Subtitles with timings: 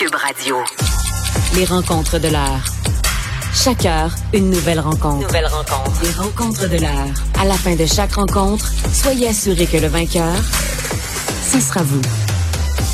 [0.00, 0.56] Cube Radio.
[1.56, 2.64] Les rencontres de l'heure.
[3.52, 5.26] Chaque heure, une nouvelle rencontre.
[5.26, 6.02] Nouvelle rencontre.
[6.02, 7.08] Les rencontres de l'heure.
[7.38, 10.34] À la fin de chaque rencontre, soyez assurés que le vainqueur,
[11.42, 12.00] ce sera vous.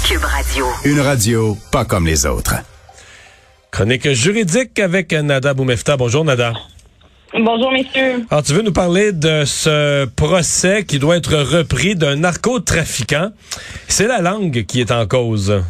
[0.04, 0.66] Cube Radio.
[0.84, 2.56] Une radio pas comme les autres.
[3.70, 5.96] Chronique juridique avec Nada Boumefta.
[5.96, 6.54] Bonjour Nada.
[7.32, 8.26] Bonjour, messieurs.
[8.30, 13.30] Alors, tu veux nous parler de ce procès qui doit être repris d'un narcotrafiquant.
[13.86, 15.62] C'est la langue qui est en cause.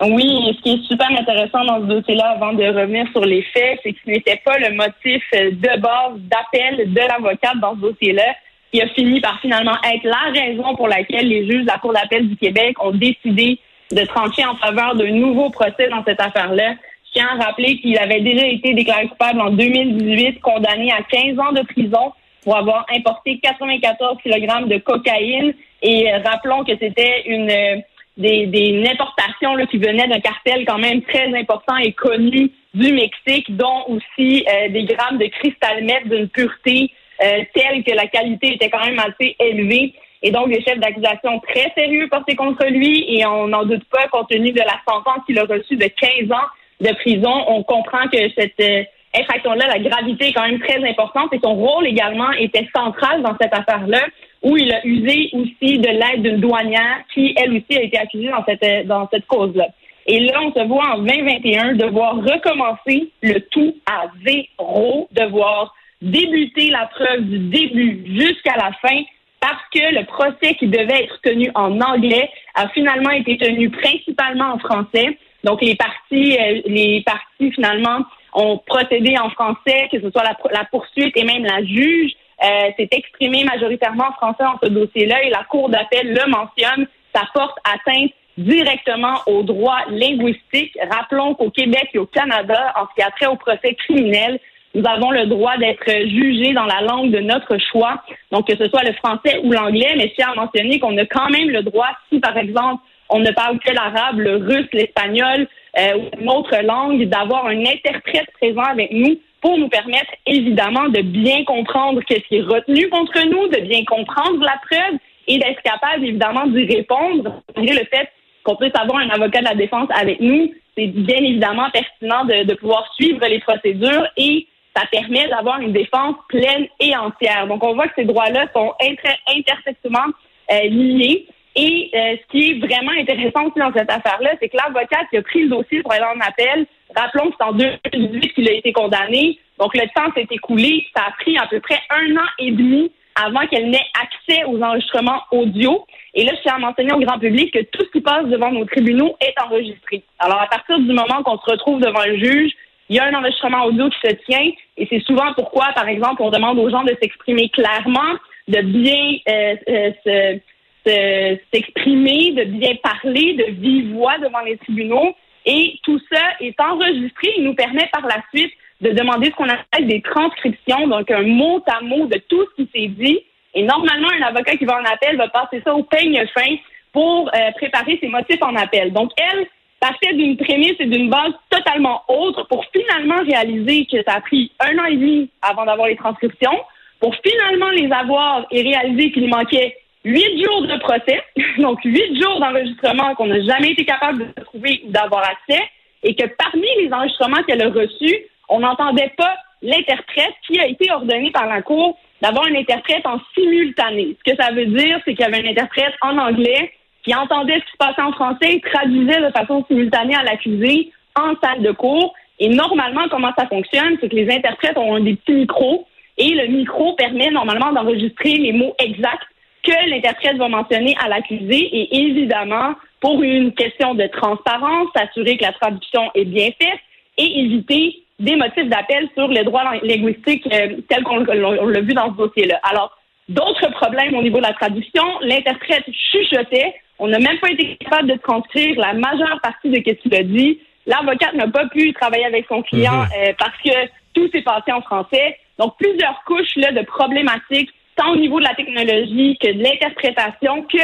[0.00, 3.80] Oui, ce qui est super intéressant dans ce dossier-là, avant de revenir sur les faits,
[3.82, 8.34] c'est que ce n'était pas le motif de base d'appel de l'avocate dans ce dossier-là
[8.72, 11.94] qui a fini par finalement être la raison pour laquelle les juges de la Cour
[11.94, 13.58] d'appel du Québec ont décidé
[13.90, 16.74] de trancher en faveur d'un nouveau procès dans cette affaire-là.
[17.06, 21.38] Je tiens à rappeler qu'il avait déjà été déclaré coupable en 2018, condamné à 15
[21.38, 25.54] ans de prison pour avoir importé 94 kg de cocaïne.
[25.82, 27.80] Et euh, rappelons que c'était une euh,
[28.16, 32.92] des, des importations là, qui venaient d'un cartel quand même très important et connu du
[32.92, 38.56] Mexique, dont aussi euh, des grammes de cristal meth d'une pureté telle que la qualité
[38.56, 39.94] était quand même assez élevée.
[40.22, 44.06] Et donc, des chefs d'accusation très sérieux portés contre lui et on n'en doute pas,
[44.08, 46.46] compte tenu de la sentence qu'il a reçue de 15 ans
[46.80, 48.84] de prison, on comprend que cette euh,
[49.18, 53.36] infraction-là, la gravité est quand même très importante et son rôle également était central dans
[53.40, 54.00] cette affaire-là,
[54.46, 58.28] où il a usé aussi de l'aide d'une douanière qui, elle aussi, a été accusée
[58.28, 59.66] dans cette, euh, dans cette cause-là.
[60.06, 66.70] Et là, on se voit en 2021 devoir recommencer le tout à zéro, devoir débuter
[66.70, 69.02] la preuve du début jusqu'à la fin
[69.40, 74.52] parce que le procès qui devait être tenu en anglais a finalement été tenu principalement
[74.52, 75.18] en français.
[75.42, 80.22] Donc les parties, euh, les parties finalement ont procédé en français, que ce soit
[80.52, 85.22] la, poursuite et même la juge euh, s'est exprimée majoritairement en français dans ce dossier-là
[85.22, 86.86] et la Cour d'appel le mentionne.
[87.14, 90.76] Ça porte atteinte directement aux droits linguistiques.
[90.90, 94.38] Rappelons qu'au Québec et au Canada, en ce qui a trait au procès criminel,
[94.74, 98.68] nous avons le droit d'être jugés dans la langue de notre choix, donc que ce
[98.68, 101.62] soit le français ou l'anglais, mais je tiens à mentionner qu'on a quand même le
[101.62, 106.28] droit, si par exemple on ne parle que l'arabe, le russe, l'espagnol euh, ou une
[106.28, 109.16] autre langue, d'avoir un interprète présent avec nous
[109.46, 113.84] pour nous permettre évidemment de bien comprendre ce qui est retenu contre nous, de bien
[113.84, 114.98] comprendre la preuve
[115.28, 117.40] et d'être capable évidemment d'y répondre.
[117.54, 118.08] Malgré le fait
[118.42, 122.54] qu'on puisse avoir un avocat de la défense avec nous, c'est bien évidemment pertinent de,
[122.54, 127.46] pouvoir suivre les procédures et ça permet d'avoir une défense pleine et entière.
[127.46, 130.06] Donc, on voit que ces droits-là sont inter intersectement
[130.50, 131.28] euh, liés.
[131.56, 135.16] Et euh, ce qui est vraiment intéressant aussi dans cette affaire-là, c'est que l'avocat qui
[135.16, 138.52] a pris le dossier pour aller en appel, rappelons que c'est en 2018 qu'il a
[138.52, 139.38] été condamné.
[139.58, 140.86] Donc le temps s'est écoulé.
[140.94, 142.92] Ça a pris à peu près un an et demi
[143.24, 145.86] avant qu'elle n'ait accès aux enregistrements audio.
[146.12, 148.52] Et là, je tiens à mentionner au grand public que tout ce qui passe devant
[148.52, 150.02] nos tribunaux est enregistré.
[150.18, 152.52] Alors, à partir du moment qu'on se retrouve devant un juge,
[152.90, 154.50] il y a un enregistrement audio qui se tient.
[154.76, 158.12] Et c'est souvent pourquoi, par exemple, on demande aux gens de s'exprimer clairement,
[158.48, 160.40] de bien euh, euh, se
[160.86, 165.14] s'exprimer, de bien parler, de vive voix devant les tribunaux.
[165.44, 169.48] Et tout ça est enregistré et nous permet par la suite de demander ce qu'on
[169.48, 173.20] appelle des transcriptions, donc un mot à mot de tout ce qui s'est dit.
[173.54, 176.56] Et normalement, un avocat qui va en appel va passer ça au peigne fin
[176.92, 178.92] pour euh, préparer ses motifs en appel.
[178.92, 179.46] Donc, elle
[179.80, 184.52] partait d'une prémisse et d'une base totalement autre pour finalement réaliser que ça a pris
[184.60, 186.58] un an et demi avant d'avoir les transcriptions,
[187.00, 189.76] pour finalement les avoir et réaliser qu'il manquait
[190.06, 191.20] huit jours de procès,
[191.58, 195.62] donc huit jours d'enregistrement qu'on n'a jamais été capable de trouver ou d'avoir accès,
[196.02, 198.16] et que parmi les enregistrements qu'elle a reçus,
[198.48, 203.18] on n'entendait pas l'interprète qui a été ordonné par la Cour d'avoir un interprète en
[203.34, 204.16] simultané.
[204.18, 206.72] Ce que ça veut dire, c'est qu'il y avait un interprète en anglais
[207.02, 210.92] qui entendait ce qui se passait en français et traduisait de façon simultanée à l'accusé
[211.16, 212.14] en salle de cours.
[212.38, 215.86] Et normalement, comment ça fonctionne, c'est que les interprètes ont des petits micros
[216.18, 219.26] et le micro permet normalement d'enregistrer les mots exacts
[219.66, 225.44] que l'interprète va mentionner à l'accusé et évidemment, pour une question de transparence, s'assurer que
[225.44, 226.80] la traduction est bien faite
[227.18, 232.12] et éviter des motifs d'appel sur les droits linguistiques euh, tels qu'on l'a vu dans
[232.12, 232.60] ce dossier-là.
[232.62, 232.96] Alors,
[233.28, 238.08] d'autres problèmes au niveau de la traduction, l'interprète chuchotait, on n'a même pas été capable
[238.10, 240.60] de transcrire la majeure partie de ce qu'il a dit.
[240.86, 243.08] L'avocate n'a pas pu travailler avec son client mhm.
[243.18, 245.36] euh, parce que tout s'est passé en français.
[245.58, 250.62] Donc, plusieurs couches là, de problématiques tant au niveau de la technologie que de l'interprétation
[250.62, 250.78] que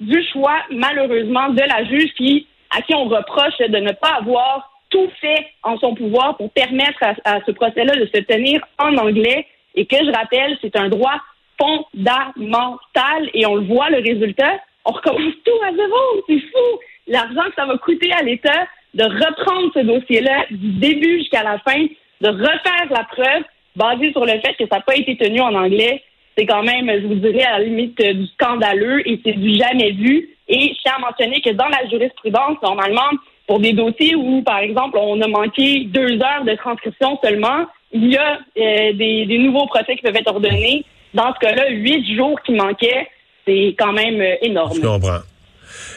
[0.00, 2.46] du choix, malheureusement, de la juge qui,
[2.76, 7.02] à qui on reproche de ne pas avoir tout fait en son pouvoir pour permettre
[7.24, 11.20] à, ce procès-là de se tenir en anglais et que je rappelle, c'est un droit
[11.60, 14.60] fondamental et on le voit, le résultat.
[14.84, 16.80] On recommence tout à zéro, c'est fou.
[17.06, 21.58] L'argent que ça va coûter à l'État de reprendre ce dossier-là du début jusqu'à la
[21.58, 21.86] fin,
[22.20, 23.44] de refaire la preuve
[23.76, 26.02] basée sur le fait que ça n'a pas été tenu en anglais,
[26.36, 29.54] c'est quand même, je vous dirais, à la limite euh, du scandaleux et c'est du
[29.56, 30.30] jamais vu.
[30.48, 33.10] Et je tiens à mentionner que dans la jurisprudence, normalement,
[33.46, 38.12] pour des dossiers où, par exemple, on a manqué deux heures de transcription seulement, il
[38.12, 40.84] y a euh, des, des, nouveaux procès qui peuvent être ordonnés.
[41.14, 43.08] Dans ce cas-là, huit jours qui manquaient,
[43.46, 44.74] c'est quand même euh, énorme.
[44.74, 45.20] Je comprends.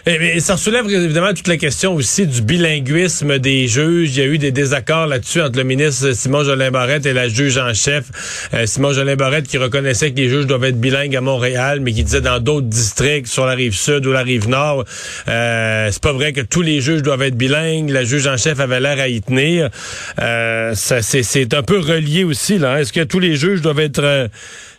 [0.06, 4.16] Et, ça soulève évidemment toute la question aussi du bilinguisme des juges.
[4.16, 7.28] Il y a eu des désaccords là-dessus entre le ministre Simon Jolin Barrette et la
[7.28, 8.06] juge en chef.
[8.54, 11.92] Euh, Simon Jolin Barrette qui reconnaissait que les juges doivent être bilingues à Montréal, mais
[11.92, 14.86] qui disait dans d'autres districts, sur la rive sud ou la rive nord,
[15.28, 17.90] euh, c'est pas vrai que tous les juges doivent être bilingues.
[17.90, 19.70] La juge en chef avait l'air à y tenir.
[20.20, 22.80] Euh, c'est un peu relié aussi là.
[22.80, 24.28] Est-ce que tous les juges doivent être euh,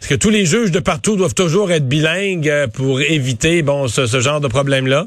[0.01, 3.89] est-ce que tous les juges de partout doivent toujours être bilingues euh, pour éviter bon
[3.89, 4.47] ce, genre de
[4.89, 5.07] problème-là?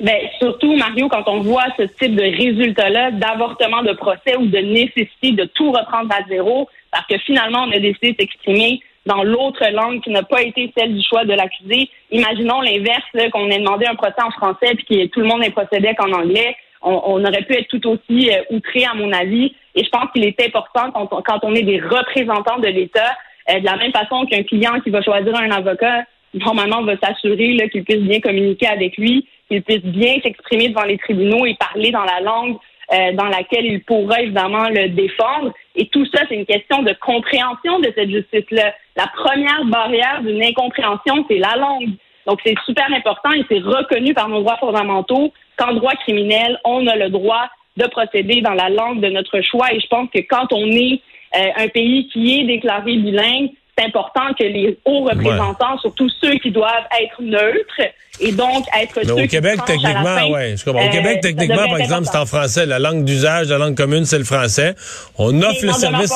[0.00, 4.58] Ben, surtout, Mario, quand on voit ce type de résultat-là, d'avortement de procès ou de
[4.58, 9.22] nécessité de tout reprendre à zéro, parce que finalement, on a décidé de s'exprimer dans
[9.22, 11.90] l'autre langue qui n'a pas été celle du choix de l'accusé.
[12.10, 15.50] Imaginons l'inverse, qu'on ait demandé un procès en français puis que tout le monde ait
[15.50, 16.56] procédé qu'en anglais.
[16.86, 19.54] On, aurait pu être tout aussi euh, outré, à mon avis.
[19.74, 23.16] Et je pense qu'il est important quand on, quand on est des représentants de l'État,
[23.48, 26.04] euh, de la même façon qu'un client qui va choisir un avocat,
[26.34, 30.98] normalement, va s'assurer qu'il puisse bien communiquer avec lui, qu'il puisse bien s'exprimer devant les
[30.98, 32.56] tribunaux et parler dans la langue
[32.92, 35.54] euh, dans laquelle il pourra évidemment le défendre.
[35.74, 38.74] Et tout ça, c'est une question de compréhension de cette justice-là.
[38.94, 41.90] La première barrière d'une incompréhension, c'est la langue.
[42.26, 46.86] Donc, c'est super important et c'est reconnu par nos droits fondamentaux qu'en droit criminel, on
[46.86, 47.48] a le droit
[47.78, 49.72] de procéder dans la langue de notre choix.
[49.72, 51.00] Et je pense que quand on est
[51.36, 56.34] euh, un pays qui est déclaré bilingue, c'est important que les hauts représentants, surtout ceux
[56.34, 57.80] qui doivent être neutres
[58.20, 60.86] et donc être Mais ceux au Québec, qui techniquement, ouais, je comprends.
[60.86, 62.66] Au Québec, euh, techniquement, par exemple, c'est en français.
[62.66, 64.74] La langue d'usage, la langue commune, c'est le français.
[65.18, 66.12] On offre le service.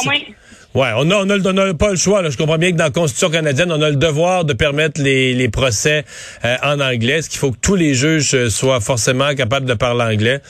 [0.75, 2.21] Ouais, on a, on a, pas le choix.
[2.21, 2.29] Là.
[2.29, 5.33] Je comprends bien que dans la Constitution canadienne, on a le devoir de permettre les,
[5.33, 6.05] les procès
[6.45, 7.23] euh, en anglais.
[7.23, 10.41] Ce qu'il faut que tous les juges euh, soient forcément capables de parler anglais.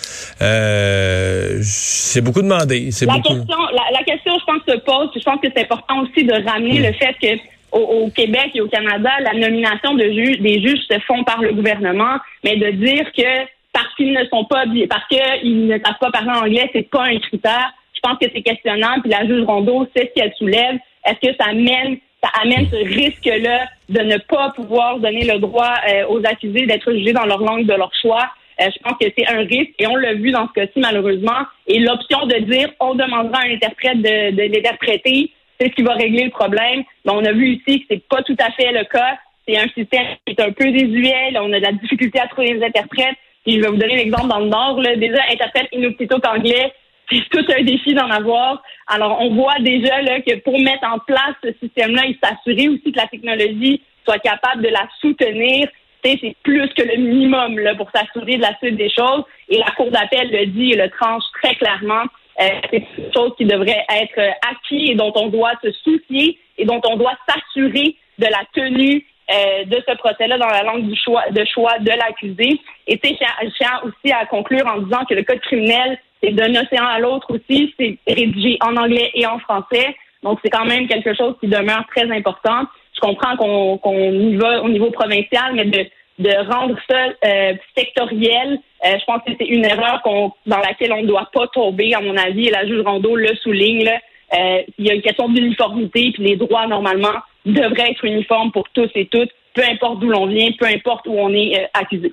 [0.43, 2.91] Euh, c'est beaucoup demandé.
[2.91, 3.35] C'est la beaucoup.
[3.35, 5.09] Question, la, la, question, je pense, se pose.
[5.15, 8.61] je pense que c'est important aussi de ramener le fait que au, au, Québec et
[8.61, 12.71] au Canada, la nomination de juges, des juges se font par le gouvernement, mais de
[12.73, 16.91] dire que parce qu'ils ne sont pas, parce qu'ils ne savent pas parler anglais, c'est
[16.91, 19.01] pas un critère je pense que c'est questionnant.
[19.03, 20.79] Puis la juge Rondeau sait ce qu'elle soulève.
[21.05, 25.75] Est-ce que ça amène, ça amène ce risque-là de ne pas pouvoir donner le droit
[25.89, 28.31] euh, aux accusés d'être jugés dans leur langue de leur choix?
[28.61, 31.47] Euh, je pense que c'est un risque et on l'a vu dans ce cas-ci malheureusement.
[31.67, 35.83] Et l'option de dire on demandera à un interprète de, de l'interpréter, c'est ce qui
[35.83, 36.83] va régler le problème.
[37.05, 39.19] Mais on a vu ici que c'est pas tout à fait le cas.
[39.47, 41.33] C'est un système qui est un peu désuet.
[41.37, 43.17] on a de la difficulté à trouver les interprètes.
[43.47, 44.81] Et je vais vous donner l'exemple dans le Nord.
[44.97, 46.73] Déjà, interprète inuktitut anglais,
[47.11, 48.63] c'est tout un défi d'en avoir.
[48.87, 52.93] Alors, on voit déjà là, que pour mettre en place ce système-là et s'assurer aussi
[52.93, 55.69] que la technologie soit capable de la soutenir,
[56.05, 59.25] c'est plus que le minimum là, pour s'assurer de la suite des choses.
[59.49, 62.05] Et la Cour d'appel le dit et le tranche très clairement.
[62.41, 66.65] Euh, c'est quelque chose qui devrait être acquis et dont on doit se soucier et
[66.65, 70.97] dont on doit s'assurer de la tenue euh, de ce procès-là dans la langue du
[70.97, 72.61] choix, de choix de l'accusé.
[72.87, 76.99] Et tiens aussi à conclure en disant que le code criminel c'est d'un océan à
[76.99, 77.75] l'autre aussi.
[77.79, 79.95] C'est rédigé en anglais et en français.
[80.23, 82.65] Donc, c'est quand même quelque chose qui demeure très important.
[82.95, 88.99] Je comprends qu'on y va au niveau provincial, mais de, rendre ça euh, sectoriel, euh,
[88.99, 92.17] je pense que c'est une erreur dans laquelle on ne doit pas tomber, à mon
[92.17, 93.89] avis, et la juge Rondeau le souligne.
[93.89, 97.15] Euh, il y a une question d'uniformité, puis les droits, normalement,
[97.47, 101.15] devraient être uniformes pour tous et toutes, peu importe d'où l'on vient, peu importe où
[101.17, 102.13] on est accusé.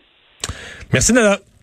[0.94, 1.40] Merci, Nana.